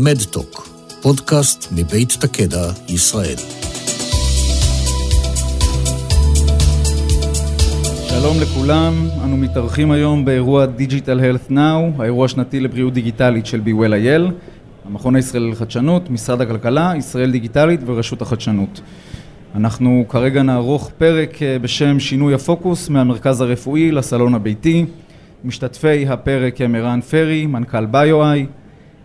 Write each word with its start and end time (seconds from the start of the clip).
מדטוק, 0.00 0.68
פודקאסט 1.02 1.72
מבית 1.72 2.16
תקדע, 2.20 2.70
ישראל. 2.88 3.36
שלום 8.08 8.36
לכולם, 8.40 9.08
אנו 9.24 9.36
מתארחים 9.36 9.90
היום 9.90 10.24
באירוע 10.24 10.66
Digital 10.78 11.20
Health 11.20 11.50
Now, 11.50 12.02
האירוע 12.02 12.24
השנתי 12.24 12.60
לבריאות 12.60 12.92
דיגיטלית 12.94 13.46
של 13.46 13.60
BWell.IL, 13.66 14.32
המכון 14.84 15.16
הישראלי 15.16 15.50
לחדשנות, 15.50 16.10
משרד 16.10 16.40
הכלכלה, 16.40 16.92
ישראל 16.96 17.30
דיגיטלית 17.30 17.80
ורשות 17.86 18.22
החדשנות. 18.22 18.80
אנחנו 19.54 20.04
כרגע 20.08 20.42
נערוך 20.42 20.90
פרק 20.98 21.42
אה, 21.42 21.58
בשם 21.58 22.00
שינוי 22.00 22.34
הפוקוס 22.34 22.88
מהמרכז 22.88 23.40
הרפואי 23.40 23.90
לסלון 23.90 24.34
הביתי. 24.34 24.84
משתתפי 25.44 26.08
הפרק 26.08 26.60
הם 26.60 26.74
ערן 26.74 27.00
פרי, 27.00 27.46
מנכ"ל 27.46 27.86
ביו-איי, 27.86 28.46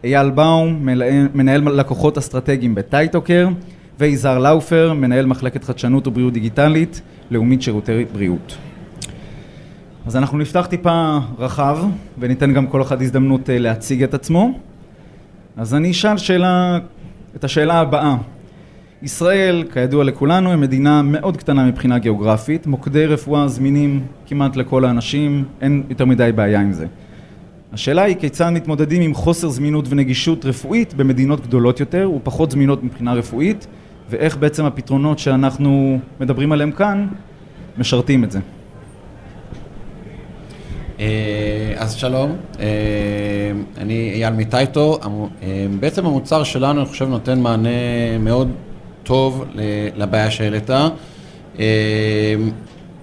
אייל 0.03 0.29
באום, 0.29 0.89
מנהל 1.33 1.61
לקוחות 1.79 2.17
אסטרטגיים 2.17 2.75
בטייטוקר, 2.75 3.47
ויזהר 3.99 4.39
לאופר, 4.39 4.93
מנהל 4.93 5.25
מחלקת 5.25 5.63
חדשנות 5.63 6.07
ובריאות 6.07 6.33
דיגיטלית, 6.33 7.01
לאומית 7.31 7.61
שירותי 7.61 8.05
בריאות. 8.13 8.57
אז 10.05 10.15
אנחנו 10.15 10.37
נפתח 10.37 10.65
טיפה 10.69 11.17
רחב, 11.39 11.77
וניתן 12.19 12.53
גם 12.53 12.67
כל 12.67 12.81
אחד 12.81 13.01
הזדמנות 13.01 13.49
אה, 13.49 13.59
להציג 13.59 14.03
את 14.03 14.13
עצמו. 14.13 14.59
אז 15.57 15.75
אני 15.75 15.91
אשאל 15.91 16.17
שאלה, 16.17 16.79
את 17.35 17.43
השאלה 17.43 17.79
הבאה. 17.79 18.15
ישראל, 19.01 19.63
כידוע 19.73 20.03
לכולנו, 20.03 20.49
היא 20.49 20.57
מדינה 20.57 21.01
מאוד 21.01 21.37
קטנה 21.37 21.65
מבחינה 21.65 21.99
גיאוגרפית, 21.99 22.67
מוקדי 22.67 23.05
רפואה 23.05 23.47
זמינים 23.47 24.05
כמעט 24.25 24.55
לכל 24.55 24.85
האנשים, 24.85 25.45
אין 25.61 25.83
יותר 25.89 26.05
מדי 26.05 26.31
בעיה 26.35 26.61
עם 26.61 26.73
זה. 26.73 26.85
השאלה 27.73 28.01
היא 28.03 28.15
כיצד 28.15 28.49
מתמודדים 28.49 29.01
עם 29.01 29.13
חוסר 29.13 29.49
זמינות 29.49 29.85
ונגישות 29.89 30.45
רפואית 30.45 30.93
במדינות 30.93 31.41
גדולות 31.41 31.79
יותר 31.79 32.11
ופחות 32.15 32.51
זמינות 32.51 32.83
מבחינה 32.83 33.13
רפואית, 33.13 33.67
ואיך 34.09 34.37
בעצם 34.37 34.65
הפתרונות 34.65 35.19
שאנחנו 35.19 35.99
מדברים 36.19 36.51
עליהם 36.51 36.71
כאן 36.71 37.07
משרתים 37.77 38.23
את 38.23 38.31
זה. 38.31 38.39
אה, 40.99 41.73
אז 41.77 41.93
שלום, 41.93 42.35
אה, 42.59 42.65
אני 43.77 44.11
אייל 44.13 44.33
מטייטו, 44.33 44.99
אה, 45.43 45.65
בעצם 45.79 46.05
המוצר 46.05 46.43
שלנו 46.43 46.81
אני 46.81 46.89
חושב 46.89 47.07
נותן 47.07 47.39
מענה 47.39 47.69
מאוד 48.19 48.51
טוב 49.03 49.45
לבעיה 49.95 50.31
שהעלית. 50.31 50.69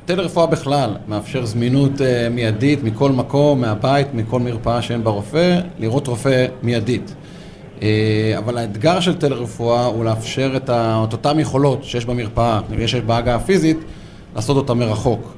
טלרפואה 0.04 0.46
בכלל 0.46 0.96
מאפשר 1.08 1.46
זמינות 1.46 1.92
מיידית 2.30 2.82
מכל 2.82 3.12
מקום, 3.12 3.60
מהבית, 3.60 4.06
מכל 4.14 4.40
מרפאה 4.40 4.82
שאין 4.82 5.04
בה 5.04 5.10
רופא, 5.10 5.60
לראות 5.78 6.06
רופא 6.06 6.46
מיידית. 6.62 7.14
אבל 8.38 8.58
האתגר 8.58 9.00
של 9.00 9.14
טלרפואה 9.14 9.84
הוא 9.84 10.04
לאפשר 10.04 10.52
את, 10.56 10.70
אותן 11.12 11.40
יכולות 11.40 11.84
שיש 11.84 12.04
במרפאה, 12.04 12.60
שיש 12.86 12.94
בהגעה 12.94 13.34
הפיזית, 13.34 13.78
לעשות 14.34 14.56
אותה 14.56 14.74
מרחוק. 14.74 15.34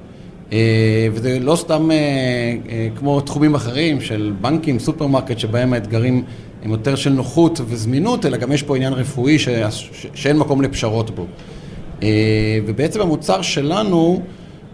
אה, 0.53 1.09
וזה 1.13 1.39
לא 1.41 1.57
סתם 1.57 1.91
אה, 1.91 1.97
אה, 1.97 2.89
כמו 2.97 3.21
תחומים 3.21 3.55
אחרים 3.55 4.01
של 4.01 4.33
בנקים, 4.41 4.79
סופרמרקט, 4.79 5.39
שבהם 5.39 5.73
האתגרים 5.73 6.25
הם 6.63 6.71
יותר 6.71 6.95
של 6.95 7.11
נוחות 7.11 7.61
וזמינות, 7.67 8.27
אלא 8.27 8.37
גם 8.37 8.53
יש 8.53 8.63
פה 8.63 8.77
עניין 8.77 8.93
רפואי 8.93 9.39
ש... 9.39 9.49
שאין 10.15 10.39
מקום 10.39 10.63
לפשרות 10.63 11.11
בו. 11.11 11.27
ובעצם 12.67 13.01
המוצר 13.01 13.43
שלנו, 13.43 14.23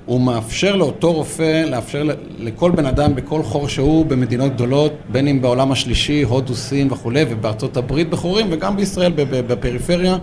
הוא 0.08 0.20
מאפשר 0.20 0.76
לאותו 0.76 1.12
רופא, 1.12 1.64
לאפשר 1.70 2.08
לכל 2.38 2.70
בן 2.70 2.86
אדם 2.86 3.14
בכל 3.14 3.42
חור 3.42 3.68
שהוא 3.68 4.06
במדינות 4.06 4.52
גדולות, 4.52 4.92
בין 5.08 5.28
אם 5.28 5.42
בעולם 5.42 5.72
השלישי, 5.72 6.22
הודו, 6.22 6.54
סין 6.54 6.92
וכולי, 6.92 7.24
ובארצות 7.30 7.76
הברית 7.76 8.10
בחורים, 8.10 8.46
וגם 8.50 8.76
בישראל 8.76 9.12
בפריפריה, 9.26 10.16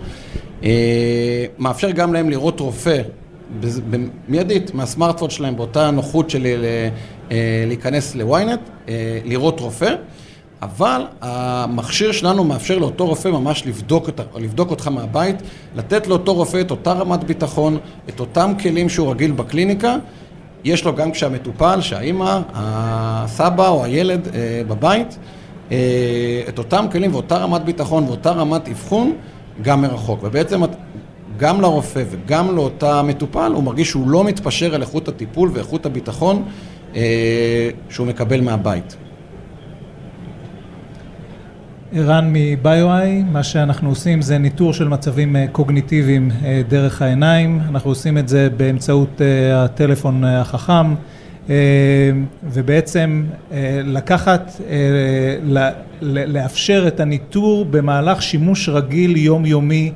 מאפשר 1.58 1.90
גם 1.90 2.14
להם 2.14 2.30
לראות 2.30 2.60
רופא 2.60 3.02
מיידית 4.28 4.74
מהסמארטפון 4.74 5.30
שלהם 5.30 5.56
באותה 5.56 5.90
נוחות 5.90 6.30
של 6.30 6.46
אה, 7.30 7.64
להיכנס 7.66 8.14
לוויינט, 8.14 8.60
אה, 8.88 9.18
לראות 9.24 9.60
רופא, 9.60 9.94
אבל 10.62 11.02
המכשיר 11.20 12.12
שלנו 12.12 12.44
מאפשר 12.44 12.78
לאותו 12.78 13.06
רופא 13.06 13.28
ממש 13.28 13.66
לבדוק, 13.66 14.06
אותה, 14.06 14.22
לבדוק 14.36 14.70
אותך 14.70 14.88
מהבית, 14.88 15.36
לתת 15.76 16.06
לאותו 16.06 16.34
רופא 16.34 16.60
את 16.60 16.70
אותה 16.70 16.92
רמת 16.92 17.24
ביטחון, 17.24 17.78
את 18.08 18.20
אותם 18.20 18.52
כלים 18.62 18.88
שהוא 18.88 19.10
רגיל 19.10 19.32
בקליניקה, 19.32 19.96
יש 20.64 20.84
לו 20.84 20.94
גם 20.94 21.12
כשהמטופל, 21.12 21.80
שהאימא, 21.80 22.40
הסבא 22.54 23.68
או 23.68 23.84
הילד 23.84 24.28
אה, 24.34 24.62
בבית, 24.68 25.18
את 26.48 26.58
אותם 26.58 26.86
כלים 26.92 27.14
ואותה 27.14 27.36
רמת 27.36 27.64
ביטחון 27.64 28.04
ואותה 28.04 28.30
רמת 28.30 28.68
אבחון 28.68 29.12
גם 29.62 29.82
מרחוק. 29.82 30.20
ובעצם 30.22 30.60
גם 31.36 31.60
לרופא 31.60 32.02
וגם 32.10 32.56
לאותה 32.56 33.02
מטופל, 33.02 33.52
הוא 33.54 33.62
מרגיש 33.62 33.88
שהוא 33.88 34.10
לא 34.10 34.24
מתפשר 34.24 34.74
על 34.74 34.82
איכות 34.82 35.08
הטיפול 35.08 35.50
ואיכות 35.52 35.86
הביטחון 35.86 36.42
אה, 36.96 37.70
שהוא 37.88 38.06
מקבל 38.06 38.40
מהבית. 38.40 38.96
ערן 41.98 42.30
מביו-איי, 42.32 43.22
מה 43.22 43.42
שאנחנו 43.42 43.88
עושים 43.88 44.22
זה 44.22 44.38
ניטור 44.38 44.72
של 44.72 44.88
מצבים 44.88 45.36
אה, 45.36 45.46
קוגניטיביים 45.52 46.30
אה, 46.44 46.62
דרך 46.68 47.02
העיניים, 47.02 47.60
אנחנו 47.70 47.90
עושים 47.90 48.18
את 48.18 48.28
זה 48.28 48.48
באמצעות 48.56 49.20
אה, 49.20 49.64
הטלפון 49.64 50.24
החכם. 50.24 50.94
ובעצם 52.44 53.24
לקחת, 53.84 54.52
לאפשר 56.02 56.84
את 56.88 57.00
הניטור 57.00 57.64
במהלך 57.64 58.22
שימוש 58.22 58.68
רגיל 58.68 59.16
יומיומי 59.16 59.92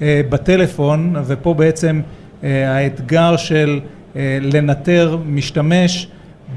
בטלפון, 0.00 1.16
ופה 1.26 1.54
בעצם 1.54 2.00
האתגר 2.42 3.36
של 3.36 3.80
לנטר 4.40 5.18
משתמש 5.26 6.08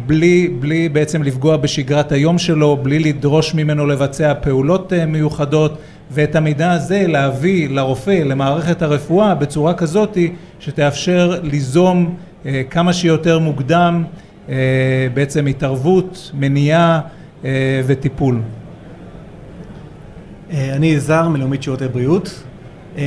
בלי, 0.05 0.47
בלי 0.59 0.89
בעצם 0.89 1.23
לפגוע 1.23 1.57
בשגרת 1.57 2.11
היום 2.11 2.37
שלו, 2.37 2.77
בלי 2.81 2.99
לדרוש 2.99 3.53
ממנו 3.53 3.85
לבצע 3.85 4.33
פעולות 4.33 4.93
מיוחדות 5.07 5.77
ואת 6.11 6.35
המידע 6.35 6.71
הזה 6.71 7.07
להביא 7.07 7.69
לרופא, 7.69 8.21
למערכת 8.25 8.81
הרפואה 8.81 9.35
בצורה 9.35 9.73
כזאת 9.73 10.17
שתאפשר 10.59 11.39
ליזום 11.43 12.15
כמה 12.69 12.93
שיותר 12.93 13.39
מוקדם 13.39 14.03
בעצם 15.13 15.45
התערבות, 15.45 16.31
מניעה 16.33 17.01
וטיפול. 17.85 18.41
אני 20.51 20.87
יזהר 20.87 21.29
מלאומית 21.29 21.63
שירותי 21.63 21.87
בריאות, 21.87 22.43
אמ, 22.97 23.01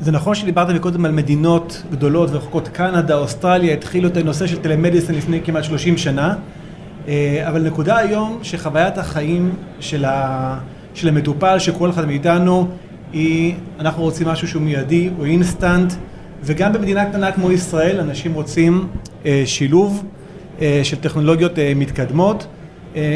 זה 0.00 0.12
נכון 0.12 0.34
שדיברת 0.34 0.80
קודם 0.80 1.04
על 1.04 1.12
מדינות 1.12 1.82
גדולות 1.92 2.30
ורחוקות, 2.32 2.68
קנדה, 2.68 3.16
אוסטרליה, 3.16 3.74
התחילו 3.74 4.08
את 4.08 4.16
הנושא 4.16 4.46
של 4.46 4.56
טלמדיסן 4.56 5.14
לפני 5.14 5.40
כמעט 5.44 5.64
30 5.64 5.96
שנה, 5.96 6.34
אה, 7.08 7.44
אבל 7.48 7.62
נקודה 7.62 7.96
היום 7.96 8.38
שחוויית 8.42 8.98
החיים 8.98 9.52
של, 9.80 10.04
ה, 10.04 10.58
של 10.94 11.08
המטופל, 11.08 11.58
של 11.58 11.72
כל 11.72 11.90
אחד 11.90 12.06
מאיתנו, 12.06 12.68
היא, 13.12 13.54
אנחנו 13.80 14.02
רוצים 14.02 14.28
משהו 14.28 14.48
שהוא 14.48 14.62
מיידי, 14.62 15.10
הוא 15.16 15.26
אינסטנט, 15.26 15.92
וגם 16.42 16.72
במדינה 16.72 17.04
קטנה 17.04 17.32
כמו 17.32 17.52
ישראל, 17.52 18.00
אנשים 18.00 18.34
רוצים 18.34 18.88
אה, 19.26 19.42
שילוב 19.46 20.04
אה, 20.60 20.80
של 20.82 20.96
טכנולוגיות 20.96 21.52
מתקדמות, 21.76 22.46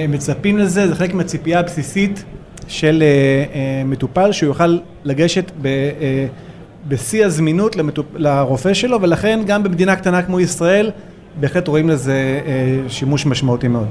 מצפים 0.09 0.59
לזה, 0.59 0.88
זה 0.88 0.94
חלק 0.94 1.15
מהציפייה 1.15 1.61
הבסיסית 1.61 2.25
של 2.69 3.03
uh, 3.03 3.53
uh, 3.53 3.56
מטופל 3.87 4.33
שהוא 4.33 4.47
יוכל 4.49 4.78
לגשת 5.05 5.50
ב, 5.62 5.67
uh, 5.67 6.48
בשיא 6.88 7.26
הזמינות 7.26 7.76
למטופ... 7.76 8.06
לרופא 8.16 8.75
שלו 8.75 9.03
ולכן 9.03 9.41
גם 9.47 9.62
במדינה 9.62 9.97
קטנה 9.97 10.22
כמו 10.22 10.41
ישראל 10.41 10.91
בהחלט 11.41 11.69
רואים 11.69 11.88
לזה 11.88 12.41
uh, 12.44 12.93
שימוש 12.93 13.26
משמעותי 13.26 13.69
מאוד. 13.69 13.87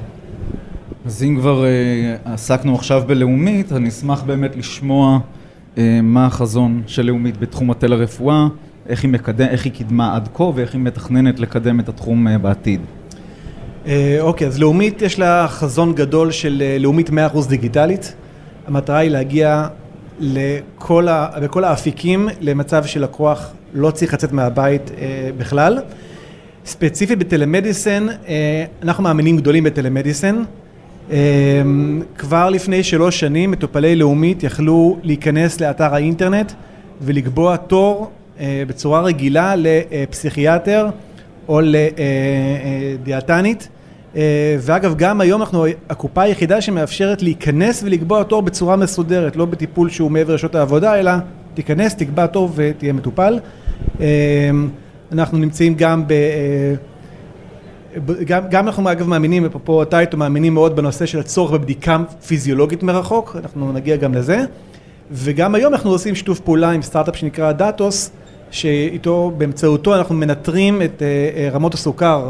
אז 1.05 1.23
אם 1.23 1.37
כבר 1.39 1.63
uh, 1.63 2.29
עסקנו 2.29 2.75
עכשיו 2.75 3.03
בלאומית, 3.07 3.71
אני 3.71 3.89
אשמח 3.89 4.23
באמת 4.23 4.55
לשמוע 4.55 5.19
uh, 5.75 5.79
מה 6.03 6.25
החזון 6.25 6.81
של 6.87 7.05
לאומית 7.05 7.37
בתחום 7.37 7.71
הטלרפואה, 7.71 8.47
איך 8.89 9.03
היא, 9.03 9.11
מקדם, 9.11 9.47
איך 9.47 9.65
היא 9.65 9.73
קידמה 9.73 10.15
עד 10.15 10.29
כה 10.33 10.43
ואיך 10.43 10.73
היא 10.73 10.81
מתכננת 10.81 11.39
לקדם 11.39 11.79
את 11.79 11.89
התחום 11.89 12.27
uh, 12.27 12.37
בעתיד. 12.37 12.81
אוקיי, 13.85 14.19
uh, 14.19 14.49
okay, 14.49 14.51
אז 14.51 14.59
לאומית 14.59 15.01
יש 15.01 15.19
לה 15.19 15.47
חזון 15.47 15.93
גדול 15.93 16.31
של 16.31 16.63
uh, 16.77 16.81
לאומית 16.81 17.09
100% 17.09 17.13
דיגיטלית. 17.49 18.15
המטרה 18.67 18.97
היא 18.97 19.11
להגיע 19.11 19.67
לכל, 20.19 21.07
ה, 21.07 21.27
בכל 21.41 21.63
האפיקים 21.63 22.29
למצב 22.39 22.85
שלקוח 22.85 23.51
לא 23.73 23.91
צריך 23.91 24.13
לצאת 24.13 24.31
מהבית 24.31 24.91
אה, 24.91 25.29
בכלל. 25.37 25.79
ספציפית 26.67 27.19
בטלמדיסן, 27.19 28.07
אה, 28.27 28.65
אנחנו 28.83 29.03
מאמינים 29.03 29.37
גדולים 29.37 29.63
בטלמדיסן. 29.63 30.43
אה, 31.11 31.17
כבר 32.17 32.49
לפני 32.49 32.83
שלוש 32.83 33.19
שנים 33.19 33.51
מטופלי 33.51 33.95
לאומית 33.95 34.43
יכלו 34.43 34.97
להיכנס 35.03 35.61
לאתר 35.61 35.93
האינטרנט 35.93 36.51
ולקבוע 37.01 37.57
תור 37.57 38.11
אה, 38.39 38.63
בצורה 38.67 39.01
רגילה 39.01 39.53
לפסיכיאטר 39.57 40.87
או 41.47 41.61
לדיאטנית. 42.99 43.67
אה, 44.17 44.55
ואגב, 44.59 44.95
גם 44.97 45.21
היום 45.21 45.41
אנחנו 45.41 45.65
הקופה 45.89 46.21
היחידה 46.21 46.61
שמאפשרת 46.61 47.21
להיכנס 47.21 47.83
ולקבוע 47.83 48.23
תור 48.23 48.41
בצורה 48.41 48.75
מסודרת, 48.75 49.35
לא 49.35 49.45
בטיפול 49.45 49.89
שהוא 49.89 50.11
מעבר 50.11 50.33
לשעות 50.33 50.55
העבודה, 50.55 50.99
אלא 50.99 51.11
תיכנס, 51.53 51.95
תקבע 51.95 52.27
תור 52.27 52.49
ותהיה 52.55 52.93
מטופל. 52.93 53.39
אה, 54.01 54.49
אנחנו 55.11 55.37
נמצאים 55.37 55.75
גם 55.75 56.07
ב... 56.07 56.11
אה, 56.11 56.73
גם, 58.25 58.43
גם 58.49 58.67
אנחנו 58.67 58.91
אגב 58.91 59.07
מאמינים, 59.07 59.45
אפרופו 59.45 59.85
טייטו, 59.85 60.17
מאמינים 60.17 60.53
מאוד 60.53 60.75
בנושא 60.75 61.05
של 61.05 61.19
הצורך 61.19 61.51
בבדיקה 61.51 61.97
פיזיולוגית 62.27 62.83
מרחוק, 62.83 63.35
אנחנו 63.39 63.73
נגיע 63.73 63.95
גם 63.95 64.13
לזה. 64.13 64.41
וגם 65.11 65.55
היום 65.55 65.73
אנחנו 65.73 65.91
עושים 65.91 66.15
שיתוף 66.15 66.39
פעולה 66.39 66.71
עם 66.71 66.81
סטארט-אפ 66.81 67.15
שנקרא 67.15 67.51
דאטוס, 67.51 68.11
שאיתו, 68.51 69.31
באמצעותו 69.37 69.95
אנחנו 69.95 70.15
מנטרים 70.15 70.81
את 70.81 71.01
רמות 71.53 71.73
הסוכר 71.73 72.29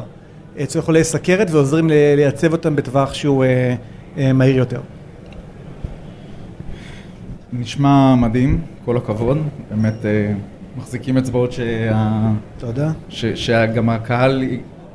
אצל 0.63 0.81
חולי 0.81 1.03
סכרת 1.03 1.47
ועוזרים 1.51 1.89
לייצב 1.89 2.51
אותם 2.51 2.75
בטווח 2.75 3.13
שהוא 3.13 3.43
אה, 3.43 3.75
אה, 4.17 4.33
מהיר 4.33 4.57
יותר. 4.57 4.81
נשמע 7.53 8.15
מדהים, 8.15 8.61
כל 8.85 8.97
הכבוד, 8.97 9.37
באמת 9.69 10.05
אה, 10.05 10.33
מחזיקים 10.77 11.17
אצבעות 11.17 11.51
שה... 11.51 11.91
תודה. 12.57 12.91
ש... 13.09 13.25
שגם 13.25 13.89
הקהל 13.89 14.43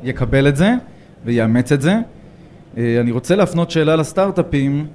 יקבל 0.03 0.49
את 0.49 0.57
זה 0.57 0.75
ויאמץ 1.25 1.73
את 1.73 1.81
זה. 1.81 1.95
אני 2.77 3.11
רוצה 3.11 3.37
להפנות 3.37 3.71
שאלה 3.71 3.97
לסטארט-אפים. 3.97 4.87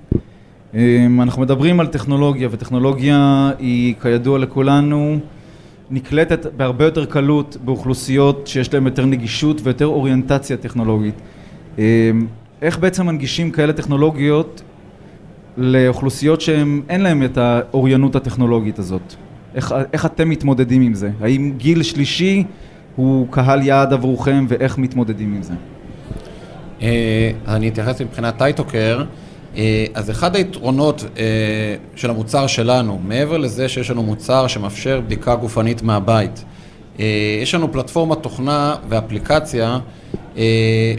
אנחנו 1.22 1.42
מדברים 1.42 1.80
על 1.80 1.88
טכנולוגיה, 1.88 2.48
וטכנולוגיה 2.52 3.52
היא 3.60 3.96
כידוע 4.02 4.40
לכולנו 4.40 5.20
נקלטת 5.92 6.46
בהרבה 6.58 6.86
יותר 6.86 7.06
קלות 7.06 7.58
באוכלוסיות 7.66 8.48
שיש 8.48 8.74
להן 8.74 8.86
יותר 8.86 9.06
נגישות 9.06 9.62
ויותר 9.64 9.86
אוריינטציה 9.86 10.58
טכנולוגית. 10.58 11.16
אמ, 11.78 11.84
איך 12.62 12.80
בעצם 12.80 13.06
מנגישים 13.06 13.52
כאלה 13.52 13.74
טכנולוגיות 13.74 14.62
לאוכלוסיות 15.58 16.42
שאין 16.42 17.02
להן 17.02 17.26
את 17.26 17.38
האוריינות 17.38 18.16
הטכנולוגית 18.16 18.80
הזאת? 18.80 19.14
איך, 19.56 19.76
איך 19.94 20.06
אתם 20.06 20.30
מתמודדים 20.30 20.82
עם 20.82 20.94
זה? 20.94 21.10
האם 21.22 21.54
גיל 21.58 21.84
שלישי 21.84 22.44
הוא 22.96 23.28
קהל 23.32 23.62
יעד 23.62 23.94
עבורכם 23.94 24.46
ואיך 24.48 24.78
מתמודדים 24.78 25.34
עם 25.36 25.44
זה? 25.44 25.54
אה, 26.82 27.32
אני 27.48 27.70
אתייחס 27.70 28.02
מבחינת 28.02 28.38
טייטוקר. 28.38 29.04
אה, 29.56 29.86
אז 29.94 30.10
אחד 30.10 30.36
היתרונות 30.36 31.04
אה, 31.18 31.24
של 31.96 32.10
המוצר 32.10 32.48
שלנו, 32.48 33.00
מעבר 33.04 33.38
לזה 33.38 33.70
שיש 33.70 33.92
לנו 33.92 34.04
מוצר 34.04 34.48
שמאפשר 34.48 35.02
בדיקה 35.06 35.36
גופנית 35.36 35.82
מהבית, 35.82 36.44
אה, 37.00 37.06
יש 37.42 37.56
לנו 37.56 37.72
פלטפורמת 37.72 38.18
תוכנה 38.24 38.76
ואפליקציה 38.90 39.80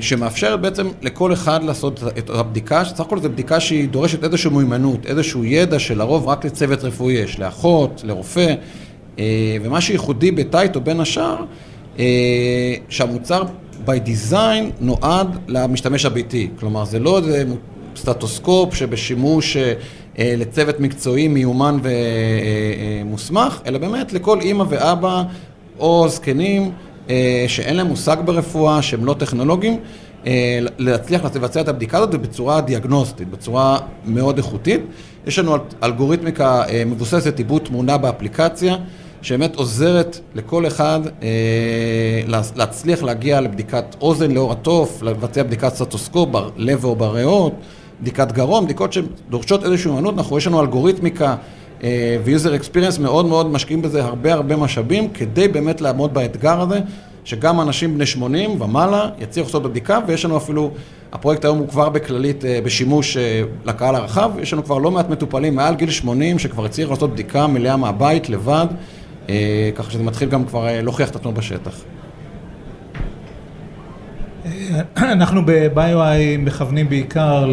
שמאפשרת 0.01 0.61
בעצם 0.61 0.89
לכל 1.03 1.33
אחד 1.33 1.63
לעשות 1.63 2.03
את 2.19 2.31
הבדיקה, 2.31 2.85
שסך 2.85 3.01
הכל 3.01 3.21
זו 3.21 3.31
בדיקה 3.31 3.61
שהיא 3.61 3.89
דורשת 3.89 4.25
איזושהי 4.25 4.51
מיומנות, 4.51 5.07
איזשהו 5.07 5.45
ידע 5.45 5.79
שלרוב 5.79 6.29
רק 6.29 6.45
לצוות 6.45 6.85
רפואי 6.85 7.15
יש, 7.15 7.39
לאחות, 7.39 8.03
לרופא, 8.05 8.55
ומה 9.63 9.81
שייחודי 9.81 10.31
בטייטו 10.31 10.81
בין 10.81 11.01
השאר, 11.01 11.37
שהמוצר 12.89 13.43
by 13.87 14.09
design 14.09 14.73
נועד 14.81 15.39
למשתמש 15.49 16.05
הביתי, 16.05 16.49
כלומר 16.59 16.85
זה 16.85 16.99
לא 16.99 17.21
סטטוסקופ 17.99 18.75
שבשימוש 18.75 19.57
אה, 19.57 19.73
אה, 20.19 20.35
לצוות 20.37 20.81
מקצועי 20.81 21.29
מיומן 21.29 21.77
ומוסמך, 21.83 23.61
אלא 23.67 23.79
באמת 23.79 24.13
לכל 24.13 24.41
אימא 24.41 24.65
ואבא 24.69 25.23
או 25.79 26.09
זקנים 26.09 26.71
אה, 27.11 27.45
שאין 27.49 27.77
להם 27.77 27.87
מושג 27.87 28.17
ברפואה, 28.25 28.83
שהם 28.83 29.05
לא 29.05 29.15
טכנולוגיים, 29.15 29.77
להצליח 30.79 31.25
לבצע 31.25 31.61
את 31.61 31.69
הבדיקה 31.69 31.99
הזאת 31.99 32.15
בצורה 32.21 32.61
דיאגנוסטית, 32.61 33.31
בצורה 33.31 33.79
מאוד 34.05 34.37
איכותית. 34.37 34.81
יש 35.27 35.39
לנו 35.39 35.57
אלגוריתמיקה 35.83 36.63
מבוססת 36.87 37.39
עיבוד 37.39 37.63
תמונה 37.63 37.99
באפליקציה, 37.99 38.77
שבאמת 39.23 39.57
עוזרת 39.57 40.19
לכל 40.35 40.67
אחד 40.67 41.01
להצליח 42.57 43.03
להגיע 43.03 43.41
לבדיקת 43.41 43.85
אוזן 44.01 44.31
לעור 44.31 44.53
התוף, 44.53 45.03
לבצע 45.03 45.43
בדיקת 45.43 45.75
סטטוסקופ 45.75 46.29
בלב 46.29 46.85
או 46.85 46.97
בריאות. 46.97 47.53
בדיקת 48.01 48.33
גרון, 48.33 48.65
בדיקות 48.65 48.93
שדורשות 48.93 49.65
איזושהי 49.65 49.91
אמנות, 49.91 50.15
אנחנו, 50.19 50.39
יש 50.39 50.47
לנו 50.47 50.61
אלגוריתמיקה 50.61 51.37
ו 52.25 52.31
user 52.31 52.55
experience 52.55 52.99
מאוד 52.99 53.27
מאוד 53.27 53.47
משקיעים 53.53 53.83
בזה 53.83 54.05
הרבה 54.05 54.33
הרבה 54.33 54.57
משאבים 54.57 55.09
כדי 55.09 55.49
באמת 55.49 55.81
לעמוד 55.81 56.15
באתגר 56.15 56.61
הזה, 56.61 56.81
שגם 57.29 57.61
אנשים 57.61 57.95
בני 57.95 58.07
80 58.07 58.61
ומעלה 58.61 59.11
יצליחו 59.19 59.49
לעשות 59.49 59.63
בבדיקה, 59.63 59.99
ויש 60.07 60.25
לנו 60.25 60.37
אפילו, 60.37 60.71
הפרויקט 61.13 61.45
היום 61.45 61.59
הוא 61.59 61.69
כבר 61.69 61.89
בכללית 61.89 62.45
אה, 62.45 62.61
בשימוש 62.65 63.17
אה, 63.17 63.43
לקהל 63.65 63.95
הרחב, 63.95 64.31
יש 64.43 64.53
לנו 64.53 64.65
כבר 64.65 64.79
לא 64.79 64.91
מעט 64.91 65.09
מטופלים 65.09 65.55
מעל 65.55 65.75
גיל 65.75 65.91
80 65.91 66.39
שכבר 66.39 66.65
הצליחו 66.65 66.93
לעשות 66.93 67.13
בדיקה 67.13 67.47
מלאה 67.47 67.77
מהבית 67.77 68.29
לבד, 68.29 68.67
אה, 69.29 69.71
ככה 69.75 69.91
שזה 69.91 70.03
מתחיל 70.03 70.29
גם 70.29 70.45
כבר 70.45 70.67
להוכיח 70.83 71.11
את 71.11 71.17
עצמו 71.17 71.33
בשטח. 71.33 71.73
אנחנו 74.97 75.43
ב-BioI 75.47 76.39
מכוונים 76.39 76.89
בעיקר 76.89 77.51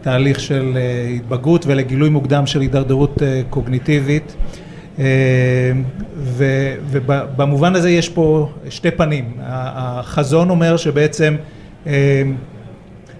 לתהליך 0.00 0.40
של 0.40 0.72
אה, 0.76 1.08
התבגרות 1.16 1.66
ולגילוי 1.66 2.08
מוקדם 2.08 2.46
של 2.46 2.60
הידרדרות 2.60 3.22
אה, 3.22 3.42
קוגניטיבית 3.50 4.36
אה, 4.98 5.04
ובמובן 6.16 7.74
הזה 7.74 7.90
יש 7.90 8.08
פה 8.08 8.50
שתי 8.70 8.90
פנים. 8.90 9.32
החזון 9.42 10.50
אומר 10.50 10.76
שבעצם 10.76 11.36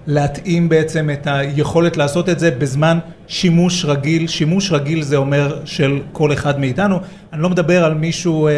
להתאים 0.07 0.69
בעצם 0.69 1.09
את 1.09 1.27
היכולת 1.27 1.97
לעשות 1.97 2.29
את 2.29 2.39
זה 2.39 2.51
בזמן 2.51 2.99
שימוש 3.27 3.85
רגיל, 3.85 4.27
שימוש 4.27 4.71
רגיל 4.71 5.01
זה 5.01 5.17
אומר 5.17 5.59
של 5.65 5.99
כל 6.11 6.33
אחד 6.33 6.59
מאיתנו, 6.59 6.99
אני 7.33 7.41
לא 7.41 7.49
מדבר 7.49 7.85
על 7.85 7.93
מישהו, 7.93 8.49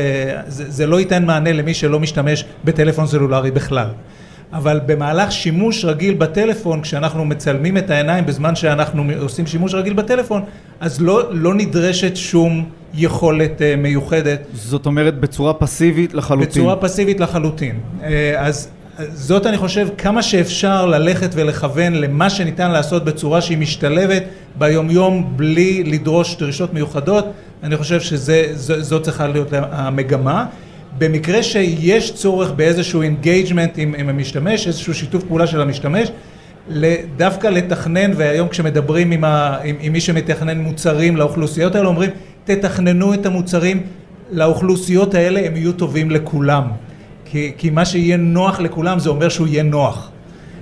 זה, 0.47 0.71
זה 0.71 0.87
לא 0.87 0.99
ייתן 0.99 1.25
מענה 1.25 1.53
למי 1.53 1.73
שלא 1.73 1.99
משתמש 1.99 2.45
בטלפון 2.63 3.07
סלולרי 3.07 3.51
בכלל. 3.51 3.87
אבל 4.53 4.79
במהלך 4.85 5.31
שימוש 5.31 5.85
רגיל 5.85 6.13
בטלפון, 6.13 6.81
כשאנחנו 6.81 7.25
מצלמים 7.25 7.77
את 7.77 7.89
העיניים 7.89 8.25
בזמן 8.25 8.55
שאנחנו 8.55 9.03
עושים 9.19 9.47
שימוש 9.47 9.73
רגיל 9.73 9.93
בטלפון, 9.93 10.41
אז 10.79 11.01
לא, 11.01 11.33
לא 11.33 11.53
נדרשת 11.53 12.15
שום 12.15 12.69
יכולת 12.93 13.61
uh, 13.61 13.79
מיוחדת. 13.79 14.39
זאת 14.53 14.85
אומרת 14.85 15.19
בצורה 15.19 15.53
פסיבית 15.53 16.13
לחלוטין. 16.13 16.49
בצורה 16.49 16.75
פסיבית 16.75 17.19
לחלוטין. 17.19 17.79
Uh, 17.99 18.03
אז 18.37 18.69
זאת 19.13 19.45
אני 19.45 19.57
חושב 19.57 19.87
כמה 19.97 20.23
שאפשר 20.23 20.85
ללכת 20.85 21.29
ולכוון 21.33 21.93
למה 21.93 22.29
שניתן 22.29 22.71
לעשות 22.71 23.05
בצורה 23.05 23.41
שהיא 23.41 23.57
משתלבת 23.57 24.23
ביומיום 24.57 25.33
בלי 25.35 25.83
לדרוש 25.83 26.35
דרישות 26.35 26.73
מיוחדות, 26.73 27.25
אני 27.63 27.77
חושב 27.77 28.01
שזאת 28.01 29.03
צריכה 29.03 29.27
להיות 29.27 29.47
המגמה. 29.53 30.45
במקרה 30.97 31.43
שיש 31.43 32.13
צורך 32.13 32.51
באיזשהו 32.51 33.01
engagement 33.01 33.77
עם, 33.77 33.95
עם 33.97 34.09
המשתמש, 34.09 34.67
איזשהו 34.67 34.93
שיתוף 34.93 35.23
פעולה 35.23 35.47
של 35.47 35.61
המשתמש, 35.61 36.11
דווקא 37.17 37.47
לתכנן, 37.47 38.11
והיום 38.15 38.47
כשמדברים 38.47 39.11
עם, 39.11 39.23
ה, 39.23 39.57
עם, 39.63 39.75
עם 39.79 39.93
מי 39.93 40.01
שמתכנן 40.01 40.59
מוצרים 40.59 41.17
לאוכלוסיות 41.17 41.75
האלה, 41.75 41.87
אומרים 41.87 42.09
תתכננו 42.43 43.13
את 43.13 43.25
המוצרים 43.25 43.83
לאוכלוסיות 44.31 45.13
האלה, 45.13 45.45
הם 45.45 45.55
יהיו 45.55 45.73
טובים 45.73 46.11
לכולם. 46.11 46.63
כי, 47.25 47.51
כי 47.57 47.69
מה 47.69 47.85
שיהיה 47.85 48.17
נוח 48.17 48.59
לכולם 48.59 48.99
זה 48.99 49.09
אומר 49.09 49.29
שהוא 49.29 49.47
יהיה 49.47 49.63
נוח. 49.63 50.11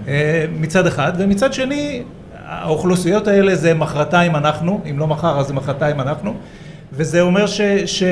אה, 0.07 0.45
מצד 0.59 0.87
אחד, 0.87 1.13
ומצד 1.17 1.53
שני, 1.53 2.03
האוכלוסיות 2.45 3.27
האלה 3.27 3.55
זה 3.55 3.73
מחרתיים 3.73 4.35
אנחנו, 4.35 4.81
אם 4.89 4.99
לא 4.99 5.07
מחר 5.07 5.39
אז 5.39 5.47
זה 5.47 5.53
מחרתיים 5.53 5.99
אנחנו, 6.01 6.33
וזה 6.93 7.21
אומר 7.21 7.47
ש... 7.47 7.61
ש 7.85 8.03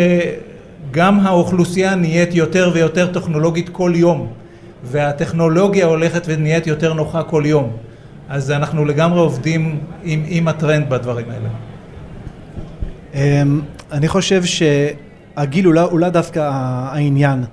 גם 0.91 1.19
האוכלוסייה 1.19 1.95
נהיית 1.95 2.35
יותר 2.35 2.71
ויותר 2.73 3.11
טכנולוגית 3.13 3.69
כל 3.69 3.91
יום, 3.95 4.27
והטכנולוגיה 4.83 5.85
הולכת 5.85 6.23
ונהיית 6.27 6.67
יותר 6.67 6.93
נוחה 6.93 7.23
כל 7.23 7.43
יום. 7.45 7.71
אז 8.29 8.51
אנחנו 8.51 8.85
לגמרי 8.85 9.19
עובדים 9.19 9.79
עם, 10.03 10.23
עם 10.27 10.47
הטרנד 10.47 10.89
בדברים 10.89 11.25
האלה. 11.29 11.49
אמ, 13.13 13.61
אני 13.91 14.07
חושב 14.07 14.43
שהגיל 14.43 15.65
הוא 15.65 15.99
לא 15.99 16.09
דווקא 16.09 16.49
העניין. 16.51 17.43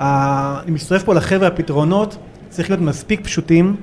אני 0.00 0.70
מצטרף 0.70 1.04
פה 1.04 1.14
לחבר'ה 1.14 1.48
הפתרונות, 1.48 2.16
צריך 2.48 2.70
להיות 2.70 2.82
מספיק 2.82 3.20
פשוטים, 3.24 3.76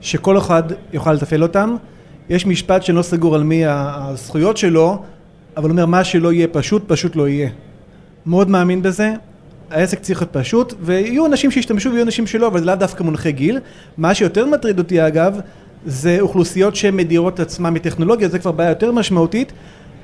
שכל 0.00 0.38
אחד 0.38 0.62
יוכל 0.92 1.12
לתפעל 1.12 1.42
אותם. 1.42 1.76
יש 2.28 2.46
משפט 2.46 2.82
שלא 2.82 3.02
סגור 3.02 3.34
על 3.34 3.42
מי 3.42 3.62
הזכויות 3.66 4.56
שלו, 4.56 5.02
אבל 5.56 5.70
אומר 5.70 5.86
מה 5.86 6.04
שלא 6.04 6.32
יהיה 6.32 6.48
פשוט, 6.48 6.82
פשוט 6.86 7.16
לא 7.16 7.28
יהיה. 7.28 7.48
מאוד 8.26 8.50
מאמין 8.50 8.82
בזה, 8.82 9.12
העסק 9.70 10.00
צריך 10.00 10.20
להיות 10.22 10.32
פשוט, 10.32 10.74
ויהיו 10.80 11.26
אנשים 11.26 11.50
שישתמשו 11.50 11.90
ויהיו 11.90 12.04
אנשים 12.04 12.26
שלא, 12.26 12.46
אבל 12.46 12.60
זה 12.60 12.66
לאו 12.66 12.74
דווקא 12.74 13.02
מונחי 13.02 13.32
גיל. 13.32 13.58
מה 13.98 14.14
שיותר 14.14 14.46
מטריד 14.46 14.78
אותי 14.78 15.06
אגב, 15.06 15.40
זה 15.86 16.16
אוכלוסיות 16.20 16.76
שמדירות 16.76 17.40
עצמן 17.40 17.74
מטכנולוגיה, 17.74 18.28
זה 18.28 18.38
כבר 18.38 18.52
בעיה 18.52 18.68
יותר 18.68 18.92
משמעותית, 18.92 19.52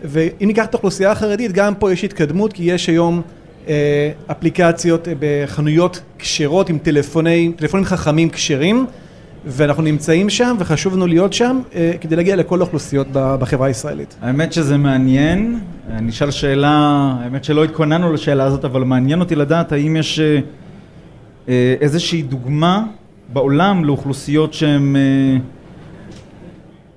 ואם 0.05 0.47
ניקח 0.47 0.65
את 0.65 0.75
האוכלוסייה 0.75 1.11
החרדית, 1.11 1.53
גם 1.53 1.75
פה 1.75 1.93
יש 1.93 2.05
התקדמות, 2.05 2.53
כי 2.53 2.63
יש 2.63 2.89
היום 2.89 3.23
אה, 3.69 4.11
אפליקציות 4.31 5.09
בחנויות 5.19 6.01
כשרות 6.19 6.69
עם 6.69 6.79
טלפוני, 6.79 7.53
טלפונים 7.57 7.85
חכמים 7.85 8.31
כשרים, 8.31 8.87
ואנחנו 9.47 9.83
נמצאים 9.83 10.31
שם 10.31 10.57
וחשוב 10.59 10.97
לנו 10.97 11.07
להיות 11.07 11.33
שם 11.33 11.61
אה, 11.75 11.93
כדי 12.01 12.17
להגיע 12.17 12.37
לכל 12.37 12.61
האוכלוסיות 12.61 13.07
בחברה 13.13 13.67
הישראלית. 13.67 14.17
האמת 14.23 14.53
שזה 14.53 14.77
מעניין, 14.77 15.61
אני 15.91 16.11
אשאל 16.11 16.31
שאלה, 16.31 16.69
האמת 17.21 17.45
שלא 17.45 17.65
התכוננו 17.65 18.13
לשאלה 18.13 18.45
הזאת, 18.45 18.65
אבל 18.65 18.85
מעניין 18.85 19.21
אותי 19.21 19.35
לדעת 19.35 19.73
האם 19.73 19.97
יש 19.97 20.21
אה, 20.21 20.39
אה, 21.49 21.75
איזושהי 21.81 22.23
דוגמה 22.23 22.85
בעולם 23.33 23.85
לאוכלוסיות 23.85 24.55
שהן 24.55 24.97
אה, 24.97 25.37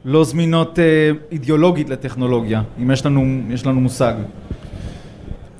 לא 0.05 0.23
זמינות 0.23 0.79
אה, 0.79 1.11
אידיאולוגית 1.31 1.89
לטכנולוגיה, 1.89 2.61
אם 2.81 2.91
יש 2.91 3.05
לנו, 3.05 3.41
יש 3.49 3.65
לנו 3.65 3.81
מושג. 3.81 4.13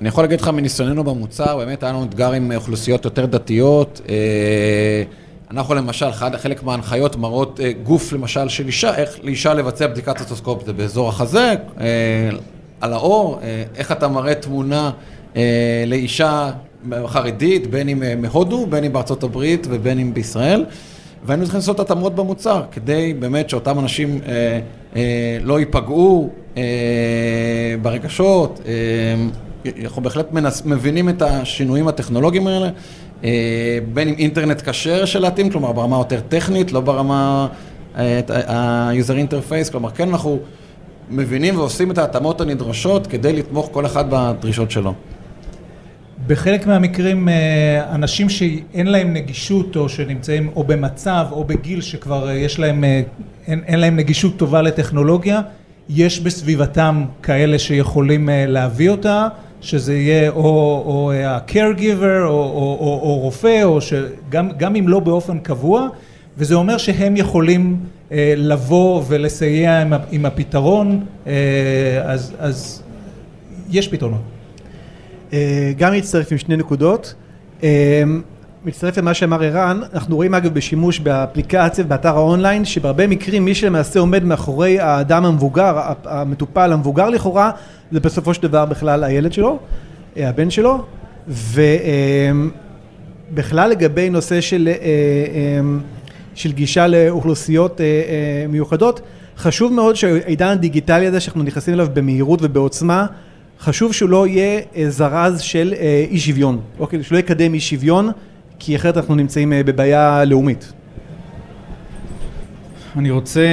אני 0.01 0.07
יכול 0.07 0.23
להגיד 0.23 0.41
לך 0.41 0.47
מניסיוננו 0.47 1.03
במוצר, 1.03 1.57
באמת 1.57 1.83
היה 1.83 1.91
לנו 1.91 2.03
אתגר 2.03 2.31
עם 2.31 2.51
אוכלוסיות 2.55 3.05
יותר 3.05 3.25
דתיות. 3.25 4.01
אה, 4.09 5.03
אנחנו 5.51 5.73
למשל, 5.75 6.11
חלק 6.11 6.63
מההנחיות 6.63 7.15
מראות 7.15 7.59
אה, 7.63 7.71
גוף 7.83 8.13
למשל 8.13 8.49
של 8.49 8.67
אישה, 8.67 8.95
איך 8.95 9.19
לאישה 9.23 9.53
לבצע 9.53 9.87
בדיקת 9.87 10.17
סטוסקופ, 10.17 10.65
זה 10.65 10.73
באזור 10.73 11.09
החזה, 11.09 11.55
אה, 11.79 11.85
על 12.81 12.93
האור, 12.93 13.39
אה, 13.43 13.63
איך 13.75 13.91
אתה 13.91 14.07
מראה 14.07 14.35
תמונה 14.35 14.91
לאישה 15.87 16.51
חרדית, 17.05 17.67
בין 17.67 17.89
אם 17.89 18.21
מהודו, 18.21 18.65
בין 18.65 18.83
אם 18.83 18.93
בארצות 18.93 19.23
הברית 19.23 19.67
ובין 19.69 19.99
אם 19.99 20.13
בישראל. 20.13 20.65
והיינו 21.23 21.43
צריכים 21.43 21.57
לעשות 21.59 21.79
התאמות 21.79 22.15
במוצר, 22.15 22.63
כדי 22.71 23.13
באמת 23.19 23.49
שאותם 23.49 23.79
אנשים 23.79 24.19
אה, 24.25 24.59
אה, 24.95 25.37
לא 25.43 25.59
ייפגעו 25.59 26.29
אה, 26.57 26.63
ברגשות. 27.81 28.61
אה, 28.65 28.71
אנחנו 29.83 30.01
בהחלט 30.01 30.31
מנס, 30.31 30.65
מבינים 30.65 31.09
את 31.09 31.21
השינויים 31.21 31.87
הטכנולוגיים 31.87 32.47
האלה, 32.47 32.69
בין 33.93 34.07
אם 34.07 34.15
אינטרנט 34.17 34.69
כשר 34.69 35.05
של 35.05 35.19
להתאים, 35.19 35.49
כלומר 35.49 35.71
ברמה 35.71 35.97
יותר 35.97 36.19
טכנית, 36.29 36.71
לא 36.71 36.81
ברמה 36.81 37.47
אה, 37.97 38.19
ה-user 38.47 39.29
interface, 39.29 39.71
כלומר 39.71 39.89
כן 39.89 40.09
אנחנו 40.09 40.39
מבינים 41.09 41.57
ועושים 41.57 41.91
את 41.91 41.97
ההתאמות 41.97 42.41
הנדרשות 42.41 43.07
כדי 43.07 43.33
לתמוך 43.33 43.69
כל 43.71 43.85
אחד 43.85 44.05
בדרישות 44.09 44.71
שלו. 44.71 44.93
בחלק 46.27 46.67
מהמקרים 46.67 47.29
אה, 47.29 47.95
אנשים 47.95 48.29
שאין 48.29 48.87
להם 48.87 49.13
נגישות 49.13 49.75
או 49.75 49.89
שנמצאים 49.89 50.49
או 50.55 50.63
במצב 50.63 51.25
או 51.31 51.43
בגיל 51.43 51.81
שכבר 51.81 52.29
אה, 52.29 52.33
יש 52.33 52.59
להם, 52.59 52.83
אה, 52.83 53.01
אין, 53.47 53.61
אין 53.67 53.79
להם 53.79 53.95
נגישות 53.95 54.37
טובה 54.37 54.61
לטכנולוגיה, 54.61 55.41
יש 55.89 56.19
בסביבתם 56.19 57.05
כאלה 57.23 57.59
שיכולים 57.59 58.29
אה, 58.29 58.45
להביא 58.47 58.89
אותה, 58.89 59.27
שזה 59.61 59.95
יהיה 59.95 60.29
או, 60.29 60.83
או 60.85 61.11
אה, 61.11 61.35
ה-caregiver 61.35 62.23
או, 62.23 62.29
או, 62.29 62.77
או, 62.79 62.99
או 63.03 63.17
רופא, 63.17 63.63
או 63.63 63.81
שגם 63.81 64.49
גם 64.57 64.75
אם 64.75 64.87
לא 64.87 64.99
באופן 64.99 65.39
קבוע, 65.39 65.87
וזה 66.37 66.55
אומר 66.55 66.77
שהם 66.77 67.17
יכולים 67.17 67.77
אה, 68.11 68.33
לבוא 68.37 69.03
ולסייע 69.07 69.81
עם, 69.81 69.93
עם 70.11 70.25
הפתרון, 70.25 71.05
אה, 71.27 71.33
אז, 72.03 72.35
אז 72.39 72.83
יש 73.69 73.87
פתרונות. 73.87 74.21
אה, 75.33 75.71
גם 75.77 75.93
מצטרף 75.93 76.31
עם 76.31 76.37
שני 76.37 76.57
נקודות. 76.57 77.13
אה, 77.63 78.03
מצטרף 78.65 78.97
למה 78.97 79.13
שאמר 79.13 79.43
ערן, 79.43 79.81
אנחנו 79.93 80.15
רואים 80.15 80.33
אגב 80.33 80.53
בשימוש 80.53 80.99
באפליקציה 80.99 81.85
ובאתר 81.85 82.15
האונליין, 82.15 82.65
שבהרבה 82.65 83.07
מקרים 83.07 83.45
מי 83.45 83.55
שלמעשה 83.55 83.99
עומד 83.99 84.23
מאחורי 84.23 84.79
האדם 84.79 85.25
המבוגר, 85.25 85.79
המטופל 86.05 86.73
המבוגר 86.73 87.09
לכאורה, 87.09 87.51
זה 87.91 87.99
בסופו 87.99 88.33
של 88.33 88.41
דבר 88.41 88.65
בכלל 88.65 89.03
הילד 89.03 89.33
שלו, 89.33 89.59
אה, 90.17 90.29
הבן 90.29 90.49
שלו, 90.49 90.85
ובכלל 93.31 93.69
לגבי 93.69 94.09
נושא 94.09 94.41
של, 94.41 94.67
אה, 94.67 94.73
אה, 94.73 94.79
של 96.35 96.51
גישה 96.51 96.87
לאוכלוסיות 96.87 97.81
אה, 97.81 97.85
אה, 97.85 98.45
מיוחדות, 98.49 99.01
חשוב 99.37 99.73
מאוד 99.73 99.95
שהעידן 99.95 100.47
הדיגיטלי 100.47 101.07
הזה 101.07 101.19
שאנחנו 101.19 101.43
נכנסים 101.43 101.73
אליו 101.73 101.87
במהירות 101.93 102.39
ובעוצמה, 102.41 103.05
חשוב 103.59 103.93
שהוא 103.93 104.09
לא 104.09 104.27
יהיה 104.27 104.61
אה, 104.75 104.89
זרז 104.89 105.41
של 105.41 105.73
אה, 105.79 106.05
אי 106.09 106.19
שוויון, 106.19 106.59
אוקיי? 106.79 107.03
שלא 107.03 107.17
יקדם 107.17 107.53
אי 107.53 107.59
שוויון, 107.59 108.09
כי 108.63 108.75
אחרת 108.75 108.97
אנחנו 108.97 109.15
נמצאים 109.15 109.53
אה, 109.53 109.63
בבעיה 109.63 110.25
לאומית. 110.25 110.73
אני 112.95 113.11
רוצה 113.11 113.47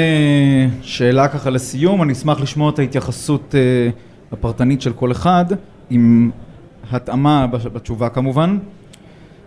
שאלה 0.83 1.29
ככה 1.29 1.51
לסיום, 1.51 2.03
אני 2.03 2.13
אשמח 2.13 2.41
לשמוע 2.41 2.71
את 2.71 2.79
ההתייחסות 2.79 3.55
אה, 3.55 3.91
הפרטנית 4.33 4.83
של 4.83 4.93
כל 4.93 5.13
אחד, 5.13 5.45
עם 5.91 6.31
התאמה 6.91 7.47
בתשובה 7.47 8.09
כמובן. 8.09 8.59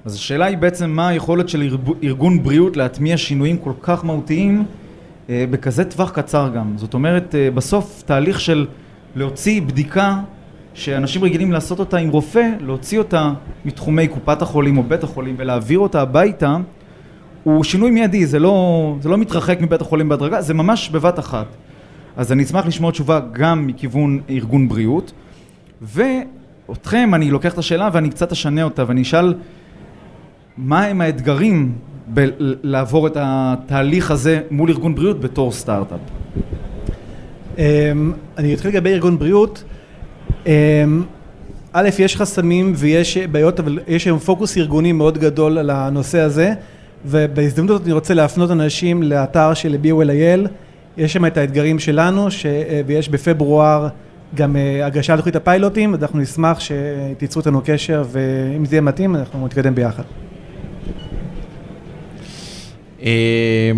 אז 0.05 0.15
השאלה 0.15 0.45
היא 0.45 0.57
בעצם 0.57 0.89
מה 0.89 1.07
היכולת 1.07 1.49
של 1.49 1.77
ארגון 2.03 2.43
בריאות 2.43 2.77
להטמיע 2.77 3.17
שינויים 3.17 3.57
כל 3.57 3.73
כך 3.81 4.05
מהותיים 4.05 4.65
אה, 5.29 5.45
בכזה 5.51 5.85
טווח 5.85 6.11
קצר 6.11 6.49
גם. 6.55 6.73
זאת 6.77 6.93
אומרת, 6.93 7.35
אה, 7.35 7.51
בסוף 7.51 8.03
תהליך 8.05 8.39
של 8.39 8.67
להוציא 9.15 9.61
בדיקה 9.61 10.19
שאנשים 10.73 11.23
רגילים 11.23 11.51
לעשות 11.51 11.79
אותה 11.79 11.97
עם 11.97 12.09
רופא, 12.09 12.49
להוציא 12.59 12.99
אותה 12.99 13.33
מתחומי 13.65 14.07
קופת 14.07 14.41
החולים 14.41 14.77
או 14.77 14.83
בית 14.83 15.03
החולים 15.03 15.35
ולהעביר 15.37 15.79
אותה 15.79 16.01
הביתה, 16.01 16.57
הוא 17.43 17.63
שינוי 17.63 17.91
מיידי, 17.91 18.25
זה 18.25 18.39
לא, 18.39 18.95
זה 19.01 19.09
לא 19.09 19.17
מתרחק 19.17 19.61
מבית 19.61 19.81
החולים 19.81 20.09
בהדרגה, 20.09 20.41
זה 20.41 20.53
ממש 20.53 20.89
בבת 20.89 21.19
אחת. 21.19 21.45
אז 22.17 22.31
אני 22.31 22.43
אשמח 22.43 22.65
לשמוע 22.65 22.91
תשובה 22.91 23.19
גם 23.31 23.67
מכיוון 23.67 24.19
ארגון 24.29 24.67
בריאות, 24.69 25.11
ואותכם, 25.81 27.11
אני 27.13 27.31
לוקח 27.31 27.53
את 27.53 27.57
השאלה 27.57 27.89
ואני 27.93 28.09
קצת 28.09 28.31
אשנה 28.31 28.63
אותה 28.63 28.83
ואני 28.87 29.01
אשאל 29.01 29.33
מה 30.57 30.83
הם 30.83 31.01
האתגרים 31.01 31.73
בלעבור 32.07 33.07
את 33.07 33.17
התהליך 33.19 34.11
הזה 34.11 34.41
מול 34.51 34.69
ארגון 34.69 34.95
בריאות 34.95 35.19
בתור 35.19 35.51
סטארט-אפ. 35.51 35.99
אמ, 37.57 38.13
אני 38.37 38.53
אתחיל 38.53 38.71
לגבי 38.71 38.89
ארגון 38.89 39.19
בריאות. 39.19 39.63
אמ, 40.45 41.03
א', 41.73 41.89
יש 41.99 42.17
חסמים 42.17 42.73
ויש 42.75 43.17
בעיות, 43.17 43.59
אבל 43.59 43.79
יש 43.87 44.05
היום 44.05 44.19
פוקוס 44.19 44.57
ארגוני 44.57 44.91
מאוד 44.91 45.17
גדול 45.17 45.57
על 45.57 45.69
הנושא 45.69 46.19
הזה, 46.19 46.53
ובהזדמנות 47.05 47.69
הזאת 47.71 47.85
אני 47.85 47.93
רוצה 47.93 48.13
להפנות 48.13 48.51
אנשים 48.51 49.03
לאתר 49.03 49.53
של 49.53 49.77
BOL.IL, 49.83 50.47
יש 50.97 51.13
שם 51.13 51.25
את 51.25 51.37
האתגרים 51.37 51.79
שלנו, 51.79 52.31
ש... 52.31 52.45
ויש 52.85 53.09
בפברואר 53.09 53.87
גם 54.35 54.55
אה, 54.55 54.85
הגשת 54.85 55.17
תוכנית 55.17 55.35
הפיילוטים, 55.35 55.93
אז 55.93 56.03
אנחנו 56.03 56.19
נשמח 56.19 56.59
שתיצרו 56.59 57.39
איתנו 57.39 57.61
קשר, 57.65 58.03
ואם 58.11 58.65
זה 58.65 58.75
יהיה 58.75 58.81
מתאים, 58.81 59.15
אנחנו 59.15 59.45
נתקדם 59.45 59.75
ביחד. 59.75 60.03
אה, 63.01 63.71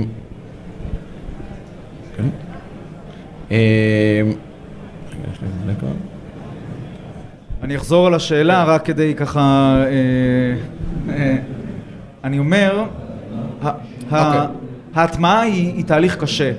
כן. 2.18 2.24
אה, 3.52 4.22
רגע, 4.22 5.32
יש 5.34 5.42
לי 5.42 5.48
איזה 5.48 5.74
דקה. 5.74 5.88
אני 7.64 7.76
אחזור 7.76 8.08
על 8.08 8.14
השאלה 8.14 8.64
רק 8.64 8.86
כדי 8.86 9.16
ככה... 9.16 9.76
אה, 9.86 11.14
אה, 11.14 11.36
אני 12.24 12.40
אומר, 12.40 12.84
אוקיי. 14.12 14.40
ההטמעה 14.96 15.42
היא, 15.42 15.74
היא 15.74 15.86
תהליך 15.86 16.18
קשה. 16.18 16.52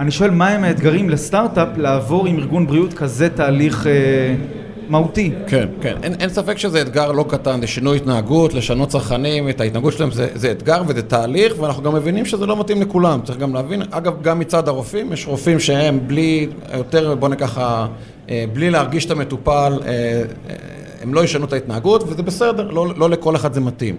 אני 0.00 0.10
שואל 0.10 0.30
מהם 0.30 0.64
האתגרים 0.64 1.10
לסטארט-אפ 1.10 1.68
לעבור 1.76 2.26
עם 2.26 2.38
ארגון 2.38 2.66
בריאות 2.66 2.94
כזה 2.94 3.28
תהליך 3.28 3.86
אה, 3.86 3.92
מהותי. 4.90 5.32
כן, 5.46 5.68
כן. 5.80 5.96
אין, 6.02 6.14
אין 6.20 6.28
ספק 6.28 6.58
שזה 6.58 6.82
אתגר 6.82 7.12
לא 7.12 7.24
קטן, 7.28 7.60
זה 7.60 7.66
שינוי 7.66 7.96
התנהגות, 7.96 8.54
לשנות 8.54 8.88
צרכנים, 8.88 9.48
את 9.48 9.60
ההתנהגות 9.60 9.92
שלהם, 9.92 10.10
זה, 10.10 10.28
זה 10.34 10.50
אתגר 10.50 10.82
וזה 10.86 11.02
תהליך, 11.02 11.54
ואנחנו 11.60 11.82
גם 11.82 11.94
מבינים 11.94 12.24
שזה 12.24 12.46
לא 12.46 12.60
מתאים 12.60 12.82
לכולם. 12.82 13.20
צריך 13.24 13.38
גם 13.38 13.54
להבין, 13.54 13.82
אגב, 13.90 14.22
גם 14.22 14.38
מצד 14.38 14.68
הרופאים, 14.68 15.12
יש 15.12 15.26
רופאים 15.26 15.60
שהם 15.60 16.00
בלי, 16.06 16.48
יותר, 16.76 17.14
בוא 17.14 17.28
ניקח, 17.28 17.58
אה, 17.58 18.44
בלי 18.52 18.70
להרגיש 18.70 19.06
את 19.06 19.10
המטופל, 19.10 19.78
אה, 19.84 19.88
אה, 19.88 20.54
הם 21.02 21.14
לא 21.14 21.24
ישנו 21.24 21.44
את 21.44 21.52
ההתנהגות, 21.52 22.02
וזה 22.06 22.22
בסדר, 22.22 22.70
לא, 22.70 22.86
לא 22.96 23.10
לכל 23.10 23.36
אחד 23.36 23.54
זה 23.54 23.60
מתאים. 23.60 23.96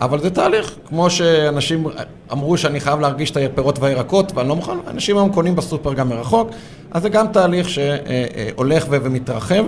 אבל 0.00 0.20
זה 0.20 0.30
תהליך, 0.30 0.76
כמו 0.88 1.10
שאנשים 1.10 1.86
אמרו 2.32 2.56
שאני 2.56 2.80
חייב 2.80 3.00
להרגיש 3.00 3.30
את 3.30 3.36
הפירות 3.36 3.78
והירקות, 3.78 4.32
ואני 4.34 4.48
לא 4.48 4.56
מוכן, 4.56 4.72
אנשים 4.86 5.16
היום 5.16 5.32
קונים 5.32 5.56
בסופר 5.56 5.92
גם 5.92 6.08
מרחוק, 6.08 6.50
אז 6.90 7.02
זה 7.02 7.08
גם 7.08 7.26
תהליך 7.32 7.68
שהולך 7.68 8.86
ומתרחב. 8.90 9.64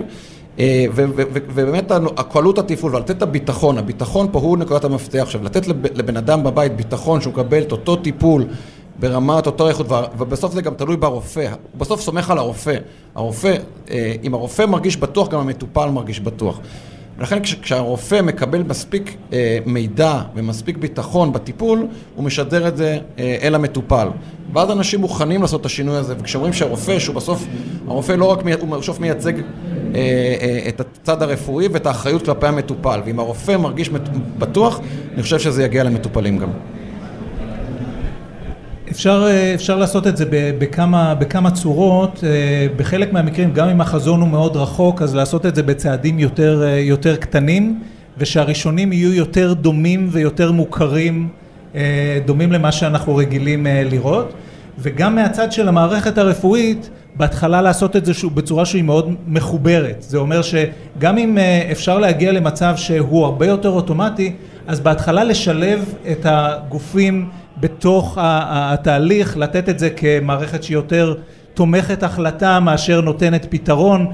אה, 0.59 0.85
ובאמת 0.93 1.91
הקלות 2.17 2.57
התפעול 2.59 2.95
ולתת 2.95 3.11
את 3.17 3.21
הביטחון, 3.21 3.77
הביטחון 3.77 4.27
פה 4.31 4.39
הוא 4.39 4.57
נקודת 4.57 4.83
המפתח. 4.83 5.19
עכשיו, 5.21 5.43
לתת 5.43 5.67
לב- 5.67 5.97
לבן 5.97 6.17
אדם 6.17 6.43
בבית 6.43 6.75
ביטחון 6.75 7.21
שהוא 7.21 7.33
מקבל 7.33 7.61
את 7.61 7.71
אותו 7.71 7.95
טיפול 7.95 8.45
ברמת 8.99 9.45
אותו 9.45 9.67
איכות, 9.67 9.85
ובסוף 10.17 10.53
זה 10.53 10.61
גם 10.61 10.73
תלוי 10.73 10.97
ברופא, 10.97 11.39
הוא 11.71 11.79
בסוף 11.79 12.01
סומך 12.01 12.31
על 12.31 12.37
הרופא. 12.37 12.75
הרופא, 13.15 13.55
אה, 13.91 14.13
אם 14.23 14.33
הרופא 14.33 14.65
מרגיש 14.65 14.97
בטוח, 14.97 15.27
גם 15.29 15.39
המטופל 15.39 15.89
מרגיש 15.89 16.19
בטוח. 16.19 16.59
ולכן 17.17 17.43
כש- 17.43 17.55
כשהרופא 17.55 18.21
מקבל 18.21 18.63
מספיק 18.63 19.15
אה, 19.33 19.57
מידע 19.65 20.21
ומספיק 20.35 20.77
ביטחון 20.77 21.33
בטיפול, 21.33 21.87
הוא 22.15 22.23
משדר 22.25 22.67
את 22.67 22.77
זה 22.77 22.97
אל 23.19 23.55
המטופל. 23.55 24.07
ואז 24.53 24.71
אנשים 24.71 24.99
מוכנים 25.01 25.41
לעשות 25.41 25.61
את 25.61 25.65
השינוי 25.65 25.95
הזה, 25.97 26.15
וכשאומרים 26.19 26.53
שהרופא, 26.53 26.99
שהוא 26.99 27.15
בסוף, 27.15 27.45
הרופא 27.87 28.11
לא 28.11 28.25
רק, 28.25 28.43
מי- 28.45 28.53
הוא 28.53 28.77
בסוף 28.77 28.99
מייצג 28.99 29.33
את 30.67 30.81
הצד 30.81 31.21
הרפואי 31.23 31.67
ואת 31.67 31.85
האחריות 31.85 32.25
כלפי 32.25 32.47
המטופל, 32.47 32.99
ואם 33.05 33.19
הרופא 33.19 33.57
מרגיש 33.57 33.89
בטוח, 34.37 34.79
אני 35.13 35.23
חושב 35.23 35.39
שזה 35.39 35.63
יגיע 35.63 35.83
למטופלים 35.83 36.37
גם. 36.37 36.49
אפשר, 38.91 39.27
אפשר 39.55 39.77
לעשות 39.77 40.07
את 40.07 40.17
זה 40.17 40.25
בכמה, 40.31 41.15
בכמה 41.15 41.51
צורות, 41.51 42.23
בחלק 42.77 43.13
מהמקרים 43.13 43.53
גם 43.53 43.69
אם 43.69 43.81
החזון 43.81 44.21
הוא 44.21 44.29
מאוד 44.29 44.55
רחוק 44.55 45.01
אז 45.01 45.15
לעשות 45.15 45.45
את 45.45 45.55
זה 45.55 45.63
בצעדים 45.63 46.19
יותר, 46.19 46.63
יותר 46.79 47.15
קטנים 47.15 47.79
ושהראשונים 48.17 48.93
יהיו 48.93 49.13
יותר 49.13 49.53
דומים 49.53 50.09
ויותר 50.11 50.51
מוכרים, 50.51 51.27
דומים 52.25 52.51
למה 52.51 52.71
שאנחנו 52.71 53.15
רגילים 53.15 53.67
לראות. 53.69 54.33
וגם 54.81 55.15
מהצד 55.15 55.51
של 55.51 55.67
המערכת 55.67 56.17
הרפואית 56.17 56.89
בהתחלה 57.19 57.61
לעשות 57.61 57.95
את 57.95 58.05
זה 58.05 58.13
בצורה 58.33 58.65
שהיא 58.65 58.83
מאוד 58.83 59.15
מחוברת, 59.27 59.95
זה 59.99 60.17
אומר 60.17 60.41
שגם 60.41 61.17
אם 61.17 61.37
אפשר 61.71 61.99
להגיע 61.99 62.31
למצב 62.31 62.73
שהוא 62.77 63.25
הרבה 63.25 63.45
יותר 63.45 63.69
אוטומטי 63.69 64.33
אז 64.67 64.79
בהתחלה 64.79 65.23
לשלב 65.23 65.93
את 66.11 66.25
הגופים 66.25 67.29
בתוך 67.59 68.17
התהליך, 68.21 69.37
לתת 69.37 69.69
את 69.69 69.79
זה 69.79 69.89
כמערכת 69.89 70.63
שהיא 70.63 70.75
יותר 70.75 71.15
תומכת 71.53 72.03
החלטה 72.03 72.59
מאשר 72.59 73.01
נותנת 73.01 73.45
פתרון 73.49 74.07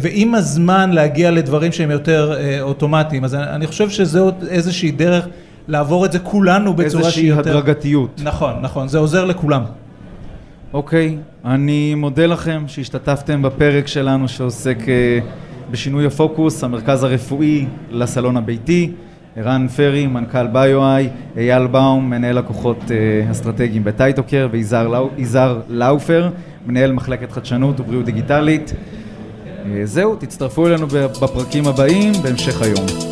ועם 0.00 0.34
הזמן 0.34 0.90
להגיע 0.90 1.30
לדברים 1.30 1.72
שהם 1.72 1.90
יותר 1.90 2.34
אוטומטיים 2.60 3.24
אז 3.24 3.34
אני 3.34 3.66
חושב 3.66 3.90
שזה 3.90 4.20
עוד 4.20 4.44
איזושהי 4.48 4.90
דרך 4.90 5.28
לעבור 5.68 6.06
את 6.06 6.12
זה 6.12 6.18
כולנו 6.18 6.74
בצורה 6.74 7.10
שהיא 7.10 7.28
יותר... 7.28 7.40
איזושהי 7.40 7.58
הדרגתיות. 7.58 8.20
נכון, 8.24 8.52
נכון, 8.60 8.88
זה 8.88 8.98
עוזר 8.98 9.24
לכולם. 9.24 9.62
אוקיי, 10.72 11.18
אני 11.44 11.94
מודה 11.94 12.26
לכם 12.26 12.64
שהשתתפתם 12.66 13.42
בפרק 13.42 13.86
שלנו 13.86 14.28
שעוסק 14.28 14.78
בשינוי 15.70 16.06
הפוקוס, 16.06 16.64
המרכז 16.64 17.04
הרפואי 17.04 17.66
לסלון 17.90 18.36
הביתי. 18.36 18.92
ערן 19.36 19.68
פרי, 19.68 20.06
מנכ"ל 20.06 20.46
ביו-איי, 20.46 21.08
אייל 21.36 21.66
באום, 21.66 22.10
מנהל 22.10 22.38
לקוחות 22.38 22.78
אסטרטגיים 23.30 23.84
בטייטוקר 23.84 24.48
ויזהר 24.50 25.60
לאופר, 25.68 26.30
מנהל 26.66 26.92
מחלקת 26.92 27.32
חדשנות 27.32 27.80
ובריאות 27.80 28.04
דיגיטלית. 28.04 28.72
זהו, 29.84 30.16
תצטרפו 30.16 30.66
אלינו 30.66 30.86
בפרקים 31.22 31.66
הבאים 31.66 32.12
בהמשך 32.22 32.62
היום. 32.62 33.11